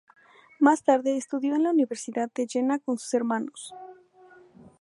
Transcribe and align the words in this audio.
Más 0.57 0.83
tarde 0.83 1.15
estudió 1.15 1.53
en 1.53 1.61
la 1.61 1.69
Universidad 1.69 2.31
de 2.33 2.47
Jena 2.47 2.79
con 2.79 2.97
sus 2.97 3.13
hermanos. 3.13 3.71